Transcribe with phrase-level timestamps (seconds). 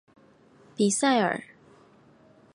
[0.75, 1.43] 比塞尔。